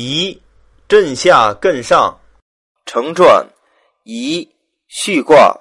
[0.00, 0.40] 宜
[0.86, 2.20] 震下艮上。
[2.86, 3.48] 成传
[4.04, 4.48] 宜
[4.86, 5.60] 续卦，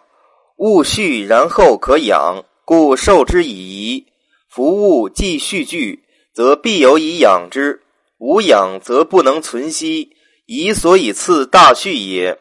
[0.57, 4.05] 物续然后可养，故受之以宜。
[4.47, 6.03] 夫物既续具，
[6.35, 7.79] 则必有以养之；
[8.19, 10.15] 无养，则不能存息。
[10.45, 12.37] 宜所以次大序也。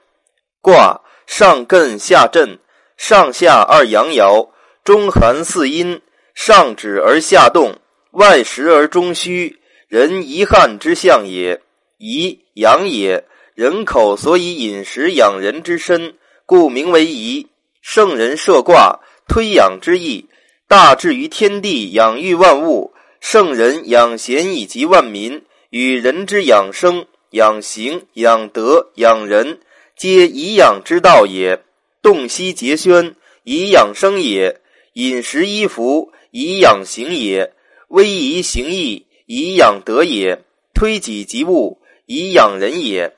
[0.60, 2.58] 卦上艮下震，
[2.98, 4.50] 上下二阳爻，
[4.84, 6.02] 中寒四阴，
[6.34, 7.74] 上止而下动，
[8.10, 9.58] 外实而中虚，
[9.88, 11.62] 人遗憾之象也。
[11.98, 13.24] 宜养也。
[13.54, 16.14] 人口所以饮食养人之身，
[16.44, 17.46] 故名为宜。
[17.80, 20.26] 圣人设卦，推养之意，
[20.68, 29.60] 大至于天地，养育万物；圣人养贤以及万民，与人之养生、养行、养德、养人，
[29.96, 31.62] 皆以养之道也。
[32.02, 34.56] 洞悉节宣，以养生也；
[34.92, 37.52] 饮食衣服，以养行也；
[37.88, 40.40] 威仪行义，以养德也；
[40.74, 43.16] 推己及物，以养人也。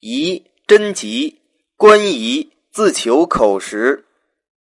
[0.00, 1.38] 宜贞吉，
[1.76, 4.06] 观仪自求口实。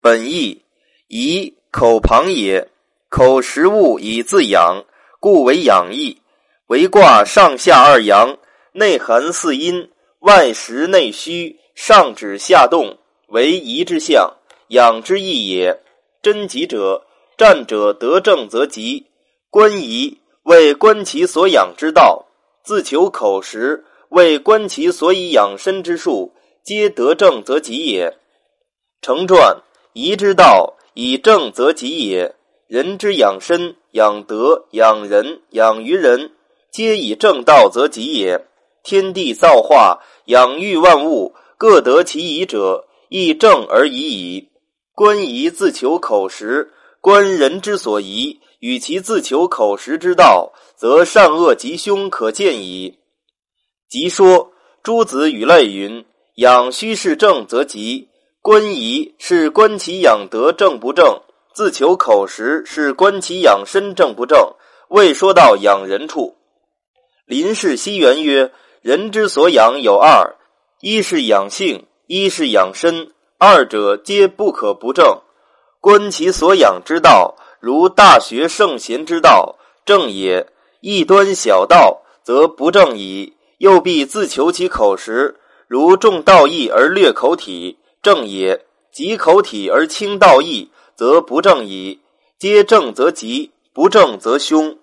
[0.01, 0.63] 本意
[1.09, 2.71] 宜口旁也，
[3.09, 4.85] 口食物以自养，
[5.21, 6.23] 故为养义。
[6.69, 8.39] 为卦上下二阳，
[8.73, 14.37] 内含四阴，外实内虚，上止下动，为宜之象，
[14.69, 15.83] 养之意也。
[16.23, 17.05] 贞吉者，
[17.37, 19.07] 战者得正则吉。
[19.51, 22.28] 观仪为观其所养之道，
[22.69, 23.87] 自求口实。
[24.11, 28.19] 为观其所以养身之术，皆得正则吉也。
[29.01, 29.63] 成传
[29.95, 32.35] 宜之道，以正则吉也。
[32.67, 36.33] 人之养身、养德、养人、养于人，
[36.71, 38.45] 皆以正道则吉也。
[38.83, 44.51] 天地造化，养育万物，各得其宜者，亦正而已矣。
[44.95, 52.99] 观仪自求口实，观人之所疑，与其自求口实之道，则善恶吉凶可见矣。
[53.89, 56.05] 即说诸子语类云
[56.37, 58.09] ：“养虚是正则吉。”
[58.41, 64.55] 观疑是观其养德正不正，自求口实是观其养身正不正。
[64.89, 66.37] 未说到养人处。
[67.27, 70.37] 林氏西元曰：“人之所养有二，
[70.81, 75.21] 一是养性，一是养身，二者皆不可不正。
[75.89, 79.57] 观其所养之道，如大学圣贤之道，
[79.87, 80.45] 正也；
[80.83, 88.59] 异端小道，则不正矣。”又必自求其口实，如重道义而略口体，正也；
[88.93, 92.01] 极口体而轻道义，则不正矣。
[92.39, 94.77] 皆正则吉，不正则凶。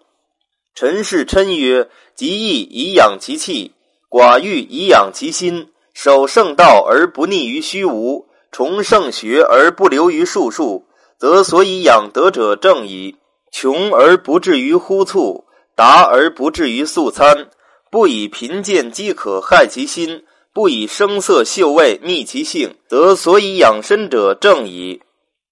[0.73, 1.87] 陈氏称曰
[2.17, 3.73] ：“极义以养其气，
[4.09, 5.69] 寡欲以养其心。
[5.93, 10.87] 守圣道而不逆于虚无，崇圣学而不流于术数，
[11.20, 13.18] 则所以养德者正矣。
[13.52, 15.46] 穷而不至于忽促，
[15.76, 17.50] 达而不至于速餐。”
[17.92, 25.02] 不以贫贱饥渴害其心，不以声色嗅味逆其性，则所以养身者正矣。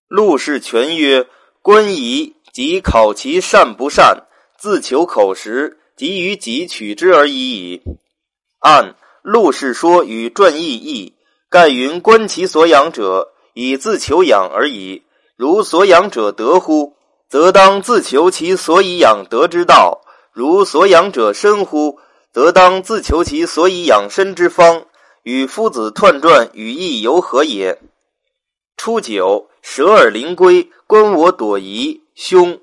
[0.09, 1.25] 陆氏全曰：
[1.61, 4.25] 观仪即考其善不善，
[4.57, 7.81] 自求口实，即于己取之而已矣。
[8.59, 11.13] 按陆氏说与传意义，
[11.49, 15.03] 盖云观其所养者，以自求养而已。
[15.43, 16.95] 如所养者得乎？
[17.27, 19.99] 则当自求其所以养德之道。
[20.31, 21.99] 如所养者深乎？
[22.31, 24.85] 则当自求其所以养身之方，
[25.23, 27.77] 与夫子彖传语义由何也？
[28.77, 32.57] 初九，舍尔灵龟，观我朵颐，凶。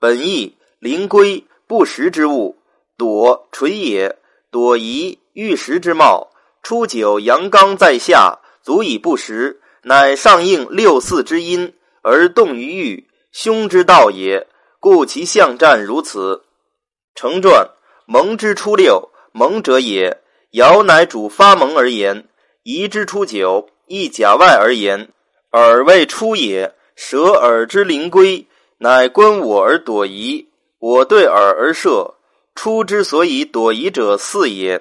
[0.00, 2.56] 本意灵龟，不食之物，
[2.96, 4.18] 朵垂也。
[4.50, 6.30] 朵颐，欲食之貌。
[6.64, 11.72] 初九，阳刚在下，足以不食，乃上应六四之阴，
[12.08, 14.46] 而动于欲，凶之道也。
[14.78, 16.44] 故其象战如此。
[17.16, 17.68] 成传。
[18.06, 20.22] 蒙之初六，蒙者也。
[20.52, 22.28] 爻乃主发蒙而言。
[22.62, 25.08] 宜之初九，亦甲外而言。
[25.50, 26.72] 耳未出也。
[26.94, 28.46] 舍耳之灵龟，
[28.78, 30.46] 乃观我而躲夷。
[30.78, 32.14] 我对耳而射。
[32.54, 34.80] 出之所以躲夷者四也，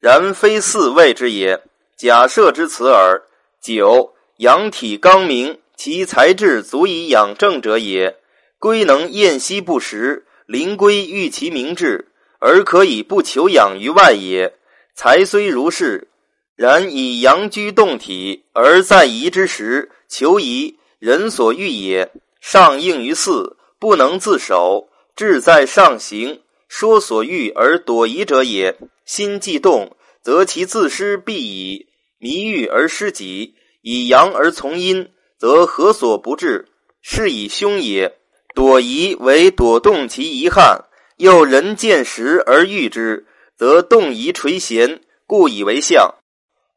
[0.00, 1.62] 然非四谓之也。
[1.96, 3.22] 假设之此耳。
[3.62, 8.16] 九，阳体刚明，其才智足以养正者也。
[8.58, 12.08] 龟能厌息不食，灵龟欲其明志。
[12.40, 14.54] 而可以不求养于外也。
[14.94, 16.08] 才虽如是，
[16.54, 22.12] 然以阳居动体，而在夷之时，求夷人所欲也。
[22.40, 28.76] 上应于四，不能自守，志在上行，说所欲而躲夷者也。
[29.04, 31.86] 心既动，则其自失必矣。
[32.18, 36.68] 迷欲而失己，以阳而从阴，则何所不至？
[37.00, 38.16] 是以凶也。
[38.54, 40.84] 躲夷为躲动其遗憾。
[41.16, 43.26] 又人见时而欲之，
[43.56, 46.14] 则动仪垂涎，故以为象。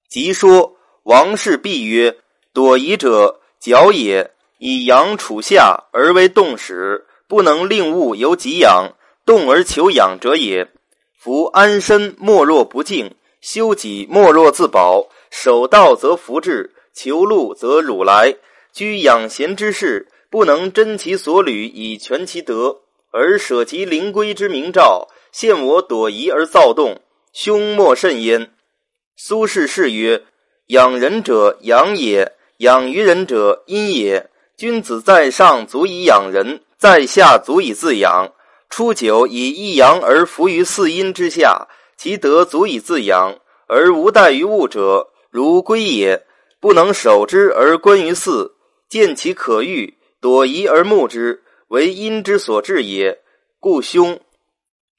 [0.09, 2.17] 即说王氏必曰：
[2.53, 4.31] 躲仪者，角也。
[4.57, 8.91] 以阳处下而为动始，不能令物由己养，
[9.25, 10.71] 动而求养者也。
[11.17, 15.07] 夫安身莫若不敬，修己莫若自保。
[15.31, 18.35] 守道则福至，求禄则辱来。
[18.73, 22.77] 居养贤之事，不能真其所履以全其德，
[23.11, 27.01] 而舍其灵龟之明照，陷我躲仪而躁动，
[27.33, 28.51] 凶莫甚焉。
[29.17, 30.23] 苏轼是曰
[30.67, 38.31] ：“养人者养也，养于人者阴也。”君子在上足以养人，在下足以自养。
[38.69, 41.67] 初九以一阳而伏于四阴之下，
[41.97, 46.25] 其德足以自养，而无待于物者，如龟也。
[46.59, 48.53] 不能守之而观于四，
[48.91, 53.19] 见其可欲，躲夷而目之，为阴之所至也。
[53.57, 54.19] 故凶。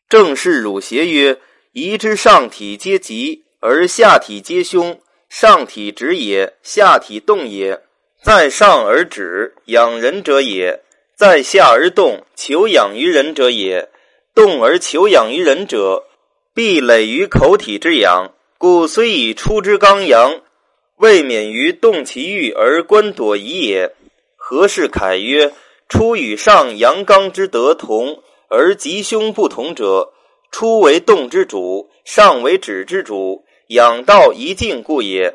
[0.09, 1.39] 正是汝邪曰：
[1.73, 4.99] 夷之上体皆吉，而下体皆凶。
[5.29, 7.83] 上体直也，下体动也。
[8.23, 10.81] 在上而止，养人者也；
[11.15, 13.91] 在下而动，求养于人者也。
[14.35, 16.07] 动而求养于人者，
[16.55, 18.33] 必累于口体之养。
[18.57, 20.41] 故虽以出之刚阳，
[21.03, 23.93] 未免于动其欲而观躲夷也。
[24.37, 25.53] 何事凯曰：
[25.89, 30.13] 出与上阳刚之德同，而吉凶不同者，
[30.53, 35.35] 出为动之主，上为止之主，养道一静故也。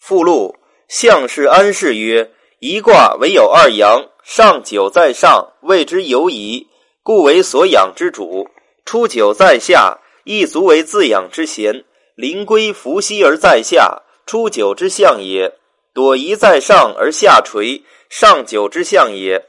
[0.00, 0.56] 附录。
[0.88, 6.66] 相氏安氏曰：“一卦唯有二阳，上九在上，谓之游移，
[7.04, 8.48] 故为所养之主；
[8.84, 11.84] 出九在下，亦足为自养之贤。
[12.16, 15.54] 临归伏羲而在下，初九之象也；
[15.92, 19.44] 躲夷在上而下垂，上九之象也。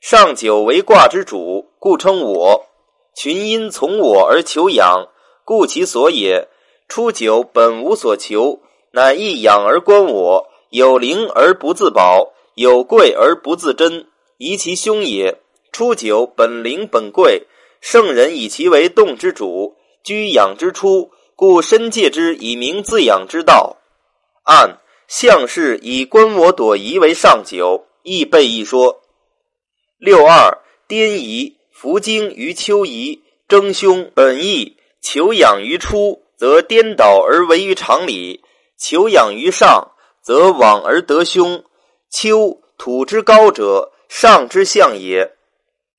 [0.00, 2.66] 上九为卦之主，故称我。
[3.14, 5.06] 群阴从我而求养，
[5.44, 6.48] 故其所也。
[6.88, 8.58] 初九本无所求，
[8.90, 14.08] 乃一养而观我。”有灵而不自保，有贵而不自珍，
[14.38, 15.38] 宜其凶也。
[15.70, 17.46] 初九本灵本贵，
[17.80, 23.76] 圣人以其为动之主，居养之初，故深戒之以明自养之道。
[24.44, 29.02] 按相氏以观我朵颐为上九，亦备一说。
[29.98, 34.76] 六二颠夷，伏经于丘夷，争凶本义。
[35.00, 38.40] 求养于初，则颠倒而为于常理；
[38.78, 39.90] 求养于上。
[40.22, 41.62] 则往而得凶。
[42.08, 45.36] 丘土之高者，上之象也。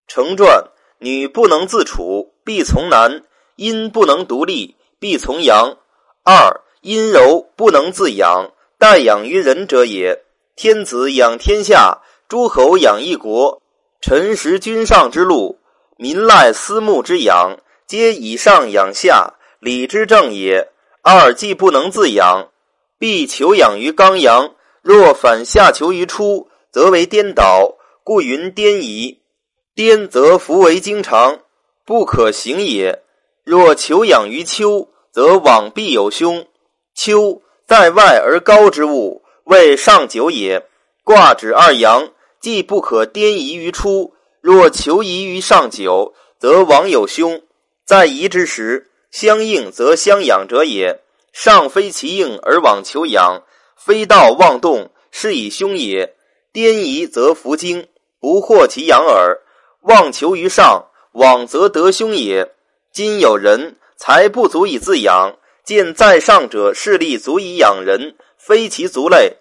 [0.08, 3.22] 成传：女不能自处，必从男；
[3.56, 5.78] 阴不能独立，必从阳。
[6.24, 10.22] 二阴柔不能自养，待养于人者也。
[10.56, 13.64] 天子养天下，诸侯养一国，
[14.02, 15.58] 臣食君上之禄，
[15.98, 20.70] 民赖私募之养，皆以上养下，礼之正也。
[21.02, 22.50] 二既不能自养。
[23.00, 24.54] 必求养于刚阳，
[24.84, 29.22] 若反下求于初，则为颠倒，故云颠夷。
[29.74, 31.40] 颠则弗为经常，
[31.84, 33.02] 不可行也。
[33.44, 36.46] 若求养于秋，则往必有凶。
[36.96, 40.66] 秋在外而高之物，谓上九也。
[41.04, 42.10] 卦指二阳，
[42.40, 47.42] 既不可颠移于初，若求移于上九，则往有凶。
[47.86, 51.02] 在移之时，相应则相养者也。
[51.34, 53.44] 上非其应而往求养，
[53.76, 56.16] 非道妄动，是以凶也。
[56.54, 57.90] 颠移则弗精，
[58.22, 59.42] 不获其养耳。
[59.82, 62.54] 妄求于上，往则得凶也。
[62.94, 65.36] 今有人才不足以自养，
[65.66, 69.38] 见在上者势力足以养人，非其族类，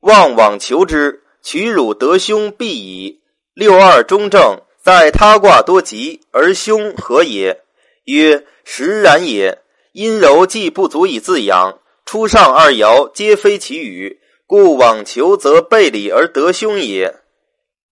[0.00, 3.20] 妄往求之，取汝得凶必矣。
[3.54, 7.62] 六二中正，在他卦多吉而凶何也？
[8.04, 9.58] 曰：实然也。
[9.92, 17.14] 阴柔既不足以自养，初上二爻皆非其语，故往求则背礼而得凶也。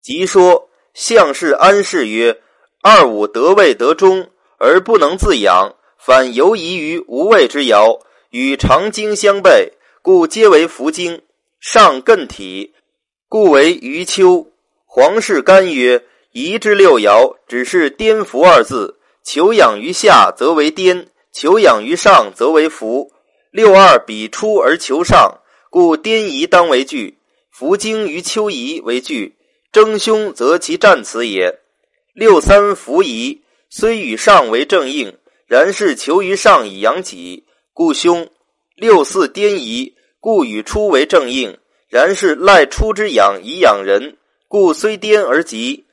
[0.00, 2.40] 即说相氏安氏曰：
[2.82, 8.00] 二五得位得中而不能自养，反游移于无位之爻，
[8.30, 11.22] 与常经相悖，故皆为伏经。
[11.60, 12.72] 上艮体，
[13.28, 14.46] 故为余丘。
[14.86, 21.08] 黄氏干曰：移之六爻只是颠伏二字，求养于下则为颠。
[21.32, 23.12] 求养于上，则为福。
[23.50, 27.18] 六二比出而求上，故颠夷当为据。
[27.50, 29.36] 伏经于丘夷为据，
[29.72, 31.58] 争凶则其战此也。
[32.14, 35.16] 六三伏夷，虽与上为正应，
[35.48, 38.28] 然是求于上以养己，故凶。
[38.76, 45.86] 六四颠夷，故与出为正应，然是赖出之养以养人，故虽颠而吉。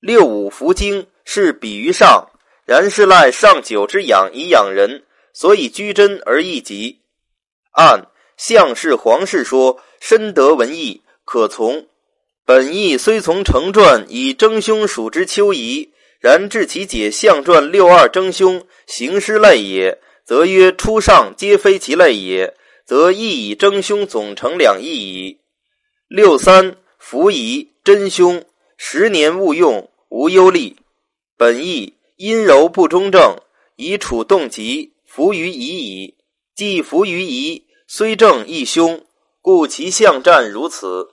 [0.00, 2.30] 六五伏经，是比于上。
[2.64, 5.04] 然是赖上九之养以养人，
[5.34, 7.00] 所以居真而易吉。
[7.72, 11.86] 按相氏、皇氏说，深得文义，可从。
[12.46, 15.91] 本意虽从成传以征凶属之丘夷，
[16.22, 22.54] 然至其解相传六二征凶行师类也，则曰初上皆非其类也，
[22.86, 25.40] 则亦以征凶总成两义矣。
[26.06, 28.44] 六三伏夷真凶，
[28.76, 30.76] 十年勿用，无忧虑。
[31.36, 33.36] 本义阴柔不中正，
[33.74, 36.14] 以处动急，伏于夷矣。
[36.54, 39.04] 既伏于夷，虽正亦凶，
[39.40, 41.08] 故其相战如此。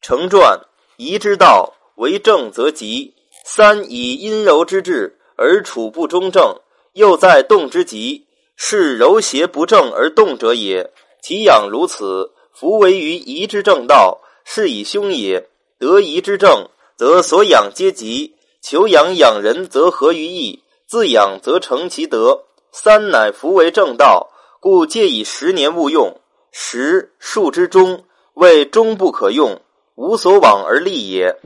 [0.00, 0.60] 成传
[0.98, 3.13] 夷之道为正则吉，
[3.46, 6.56] 三以阴柔之志而处不中正，
[6.94, 10.90] 又在动之极，是柔邪不正而动者也。
[11.22, 15.46] 其养如此，弗为于夷之正道，是以凶也。
[15.78, 18.32] 得宜之正，则所养皆吉；
[18.62, 22.44] 求养养人，则合于义；自养则成其德。
[22.72, 26.18] 三乃弗为正道，故借以十年勿用。
[26.50, 29.60] 十数之中，谓终不可用。
[29.96, 31.36] 无所往而立也。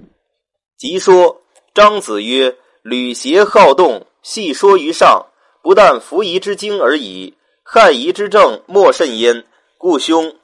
[0.78, 1.42] 即说
[1.74, 5.26] 张子曰：“吕邪好动，细说于上，
[5.62, 9.44] 不但服夷之精而已，害夷之政莫甚焉。
[9.76, 10.34] 故兄。”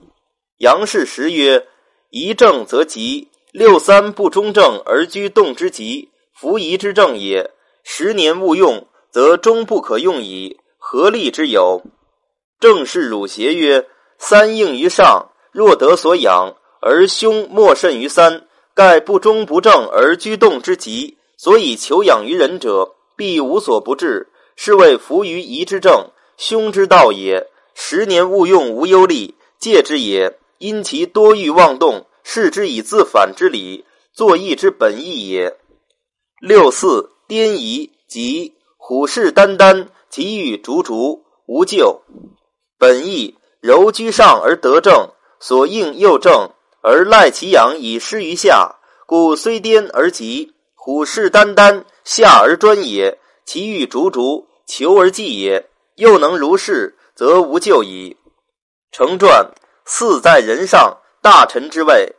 [0.59, 1.66] 杨氏时曰
[2.11, 7.50] ：“夷政则吉，六三不中正而居动之极，服夷之政也。
[7.83, 10.59] 十年勿用，则终不可用矣。
[10.78, 11.83] 何利之有？”
[12.61, 13.87] 正是汝邪曰
[14.19, 16.54] ：“三应于上，若得所养。”
[16.87, 27.47] 而凶莫甚于三，盖不忠不正而居动之极，所以求养于人者，必无所不至，是谓服于夷之政，凶之道也。
[27.75, 30.38] 十年勿用，无忧虑，戒之也。
[30.59, 35.57] 因其多欲妄动，视之以自反之理，作义之本意也。
[36.40, 42.02] 六四颠夷即虎视眈眈，急欲逐逐，无咎。
[42.78, 46.50] 本意柔居上而得正，所应又正。
[46.87, 48.76] 而赖其阳以失于下，
[49.07, 55.71] 故虽颠而急，虎视眈眈，下而专也；其欲逐逐，求而济也。
[55.97, 58.19] 又能如是，则无救矣。
[58.93, 59.50] 成传
[59.87, 62.17] 四在人上，大臣之位；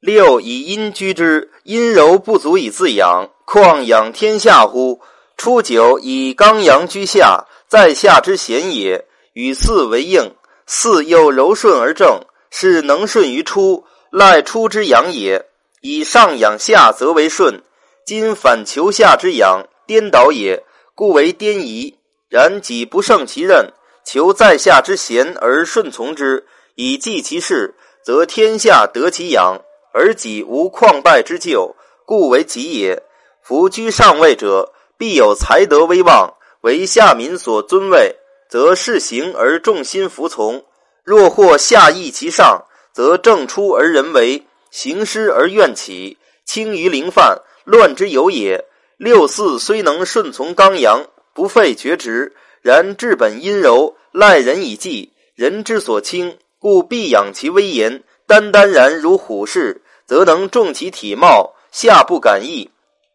[0.00, 5.00] 六以阴居之，阴柔不足以自养，况养天下乎？
[5.36, 10.34] 初九以刚阳居下，在下之贤也，与四为应。
[10.66, 12.20] 四又柔顺而正，
[12.50, 13.84] 是能顺于初。
[14.10, 15.46] 赖出之养也，
[15.80, 17.60] 以上养下则为顺；
[18.06, 21.98] 今反求下之养，颠倒也，故为颠夷。
[22.28, 23.72] 然己不胜其任，
[24.04, 27.74] 求在下之贤而顺从之，以济其事，
[28.04, 29.58] 则天下得其养，
[29.92, 31.74] 而己无旷败之咎，
[32.04, 33.02] 故为己也。
[33.42, 38.16] 夫居上位者，必有才德威望，为下民所尊位，
[38.50, 40.62] 则事行而众心服从；
[41.02, 42.66] 若或下抑其上，
[42.98, 48.64] 则正出而人为，行师而怨起，轻于凌犯，乱之有也。
[48.96, 58.02] 六四虽能顺从刚阳，不废厥职，然治本阴柔，赖人以济，人之所轻，故必养其威严。
[58.26, 62.68] 单单然如虎视，则能重其体貌，下不敢易。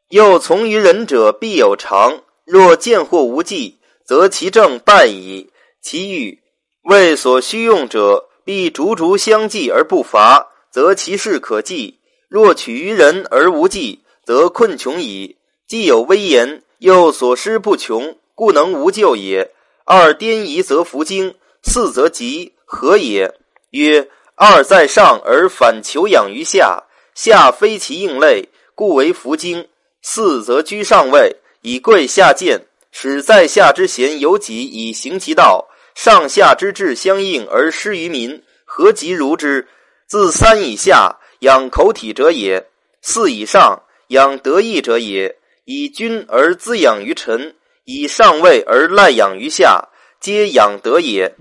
[0.07, 2.21] 又从于人者，必有常。
[2.45, 5.49] 若见或无忌，则其政败矣。
[5.81, 6.39] 其欲
[6.83, 8.29] 为所需用者。
[8.43, 11.95] 必逐逐相继而不伐，则其事可继；
[12.27, 15.38] 若取于人而无计，则困穷矣。
[15.67, 19.51] 既有威严，又所失不穷，故能无咎也。
[19.85, 23.33] 二颠夷则弗精，四则吉，何也？
[23.71, 26.83] 曰：二在上而反求养于下，
[27.15, 29.63] 下非其应类，故为弗精；
[30.01, 35.67] 四则居上位，以贵下贱，使在下之贤有己以行其道。
[35.95, 39.67] 上下之志相应而失于民，何及如之？
[40.07, 42.67] 自三以下养口体者也，
[43.01, 45.38] 四以上养德义者也。
[45.65, 49.88] 以君而滋养于臣，以上位而滥养于下，
[50.19, 51.33] 皆养德也。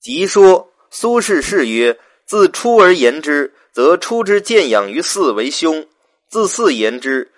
[0.00, 5.84] 即说苏轼是曰：自出而言之，则出之见养于四为凶；
[6.28, 7.30] 自四言之，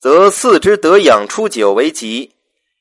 [0.00, 2.32] 则四之得养出九为吉。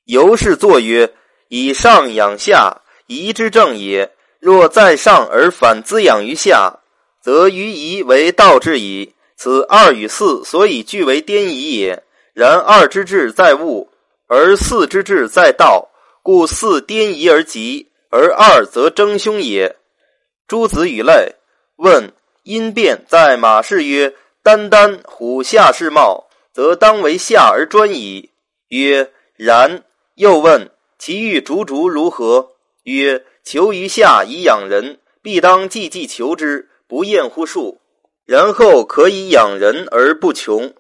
[0.05, 1.13] 由是作曰：
[1.50, 2.82] 以上养下。
[3.15, 4.12] 夷之正也。
[4.39, 6.79] 若在上而反滋养于下，
[7.22, 9.13] 则于夷为道之矣。
[9.36, 12.03] 此二与四所以俱为颠夷也。
[12.34, 13.89] 然二之志在物，
[14.27, 15.89] 而四之志在道，
[16.22, 19.75] 故四颠夷而极，而二则争凶也。
[20.48, 21.36] 诸子与类
[21.77, 22.12] 问
[22.43, 28.29] 因变在马氏曰：“单单虎下士貌，则当为下而专矣。”
[28.70, 29.84] 曰：“然。”
[30.15, 30.70] 又问。
[31.00, 32.52] 其欲逐逐如何？
[32.83, 37.79] 曰：求于下以养人，必当济济求之，不厌乎数。
[38.25, 40.73] 然后可以养人而不穷。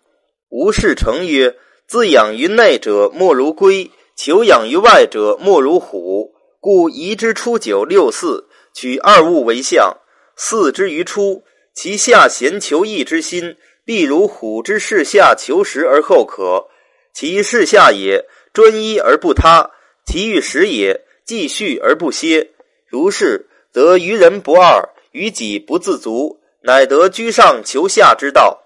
[0.49, 1.57] 吴士成曰：
[1.87, 6.33] 自养于内者，莫如龟；求养于外者，莫如虎。
[6.61, 9.97] 故宜之初九六四，取二物为象。
[10.37, 11.43] 四之于初，
[11.73, 16.69] 其下贤求义之心，必如虎之视下求食而后可。
[17.13, 19.69] 其视下也，专一而不他；
[20.05, 22.51] 其欲食也，继续而不歇。
[22.87, 28.63] 如是，则于人不二，于己不自足，乃得居上求下之道。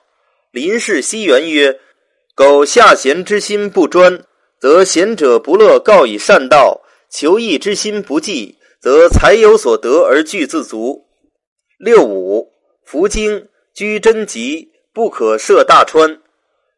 [0.52, 1.80] 林氏西元曰
[2.36, 4.24] ：“苟下贤之心不专，
[4.60, 11.06] 则贤者不乐告以善道。”求义之心不济，则才有所得而具自足。
[11.78, 12.52] 六五，
[12.84, 16.20] 福经居贞吉，不可涉大川。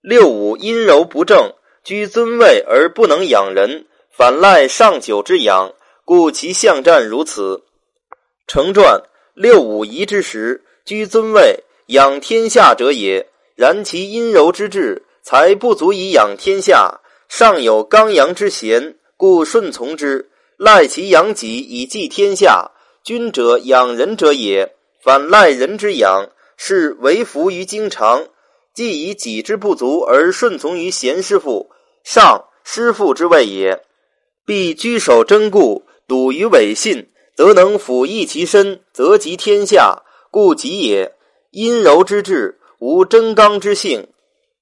[0.02, 1.52] 六五阴柔不正，
[1.84, 3.88] 居尊位而不能养人，
[4.20, 5.72] 反赖上九之养，
[6.04, 7.64] 故其象战如此。
[8.48, 9.02] 成传
[9.34, 13.30] 六五仪之时，居尊位养天下者也。
[13.56, 17.00] 然其阴柔之志，才不足以养天下。
[17.30, 18.98] 尚有刚阳之贤。
[19.16, 22.72] 故顺从之，赖其养己以济天下。
[23.06, 28.28] 君者养人者也，反赖人之养，是为福于经常。
[28.74, 31.72] 既以己之不足而顺从于贤师傅，
[32.04, 33.86] 上师傅之位也。
[34.50, 40.02] 必居守贞固，笃于伪信，则能辅益其身，则及天下。
[40.32, 41.14] 故吉也。
[41.52, 44.08] 阴柔之志，无真刚之性，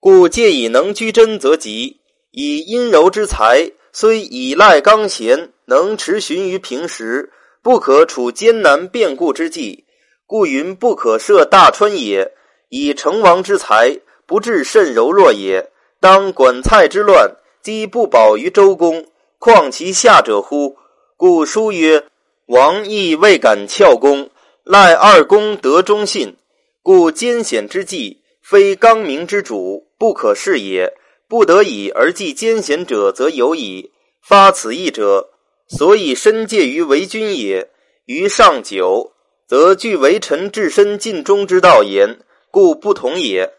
[0.02, 2.02] 故借以能居贞则吉。
[2.32, 3.72] 以阴柔之才。
[3.94, 9.86] 虽以赖刚贤，能持循于平时，不可处艰难变故之际，
[10.26, 12.34] 故云不可涉大川也。
[12.68, 15.72] 以成王之才，不至甚柔弱也。
[16.02, 19.06] 当管蔡之乱，积不保于周公，
[19.40, 20.78] 况其下者乎？
[21.16, 22.06] 故书曰
[22.48, 24.30] ：“王亦未敢翘公，
[24.64, 26.36] 赖二公得忠信。
[26.82, 30.94] 故艰险之际，非刚明之主，不可视也。”
[31.30, 33.92] 不得已而继艰险者，则有矣。
[34.22, 35.30] 发此意者，
[35.68, 37.70] 所以身介于为君也。
[38.06, 39.12] 于上九，
[39.46, 42.20] 则据为臣至身尽忠之道言，
[42.50, 43.52] 故不同也。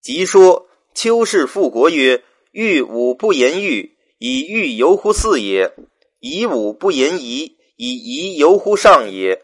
[0.00, 5.72] 即说丘氏复国曰：“欲武不言欲，以欲游乎四也；
[6.20, 9.42] 以武不言仪，以仪游乎上也。”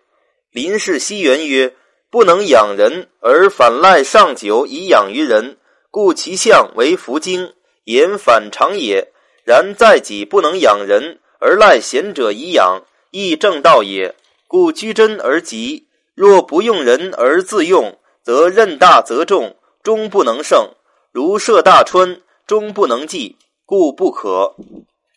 [0.55, 1.75] 林氏西元曰
[2.13, 5.59] ：“不能养人，而反赖上九以养于人，
[5.91, 7.55] 故其相为福经。”
[7.87, 9.09] 言反常也，
[9.43, 14.15] 然在己不能养人，而赖贤者以养，亦正道也。
[14.47, 15.89] 故居贞而吉。
[16.15, 20.77] 若不用人而自用，则任大则重，终不能胜；
[21.11, 23.35] 如涉大川，终不能济，
[23.69, 24.57] 故不可。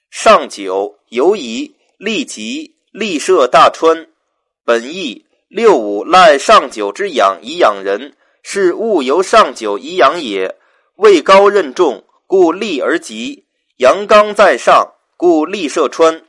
[0.09, 4.09] 上九犹疑，利吉，利涉大川。
[4.65, 10.57] 本意六五赖上九之养以养人，是物由上九以养也。
[10.97, 12.03] 位高任重。
[12.27, 13.45] 故立而吉，
[13.77, 16.23] 阳刚在上，故立涉川。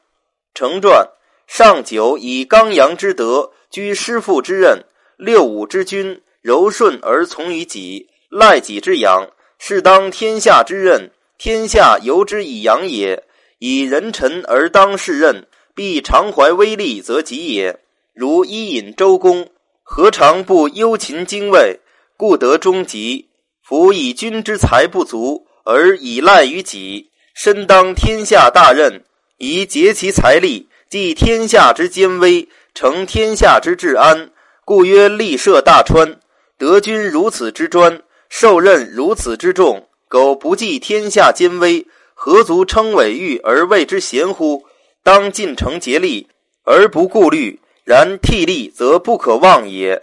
[0.55, 1.09] 成传
[1.49, 4.85] 上九以刚阳之德居师父之任，
[5.17, 11.11] 六五之君柔顺而从于己，赖己之养，是当天下之任。
[11.43, 13.25] 天下由之以养也。
[13.59, 17.81] 以人臣而当世任，必常怀威力，则吉也。
[18.15, 19.49] 如伊尹、周公，
[19.83, 21.81] 何尝不忧勤精卫，
[22.17, 23.29] 故得终极。
[23.61, 25.49] 夫以君之才不足。
[25.65, 29.03] 而以赖于己，身当天下大任，
[29.39, 34.31] 宜竭其财力，济天下之艰危，成天下之治安。
[34.65, 36.21] 故曰：立涉大川，
[36.57, 44.63] 得君如此之专，受任如此之重，苟不济天下艰危，何足称伟誉而谓之贤乎？
[45.03, 46.29] 当尽诚竭力
[46.65, 50.03] 而不顾虑，然替力则不可忘也。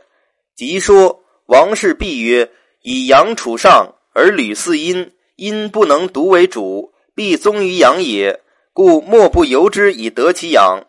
[0.56, 2.50] 即说王氏必曰：
[2.82, 5.12] 以阳处上，而吕四阴。
[5.36, 8.42] 阴不能独为主，必宗于阳也，
[8.74, 10.88] 故莫不由之以得其养。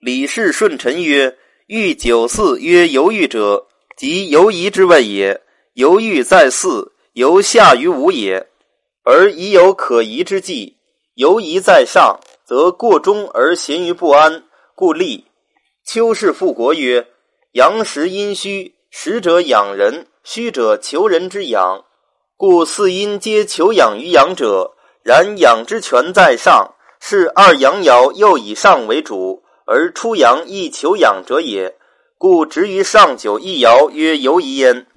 [0.00, 1.36] 李氏顺臣曰
[1.68, 5.40] ：“欲九四曰犹豫者，即犹疑之谓也。
[5.74, 8.44] 犹豫在四，犹下于五也。
[9.08, 10.78] 而已有可疑之计，
[11.14, 14.42] 犹疑在上，则过中而咸于不安，
[14.74, 15.26] 故立。”
[15.86, 17.06] 丘氏复国曰
[17.54, 21.84] ：“阳实阴虚，实者养人，虚者求人之养。”
[22.36, 31.76] 故四阴皆求养于阳者，然养之权在上，是二阳爻又以上为主，而出阳亦求养者也。
[32.18, 34.88] 故执于上九一爻曰犹疑焉。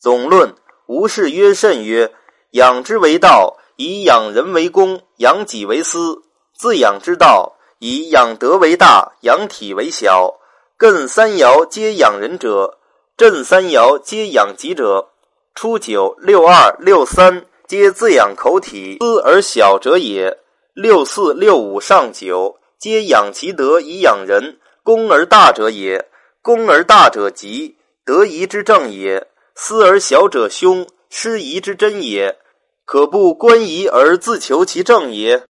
[0.00, 0.54] 总论
[0.86, 2.12] 无事曰甚曰：
[2.56, 6.22] 养之为道，以养人为公，养己为私。
[6.54, 10.40] 自养之道，以养德为大，养体为小。
[10.78, 12.78] 艮三爻皆养人者，
[13.14, 15.10] 震三爻皆养己者。
[15.54, 20.38] 初九、六二、六三皆自养口体，思而小者也。
[20.72, 26.08] 六四、六五、上九皆养其德以养人，公而大者也。
[26.40, 29.26] 公而大者吉，得宜之正也。
[29.54, 32.38] 思而小者凶，失宜之真也。
[32.86, 35.44] 可不观疑而自求其正也。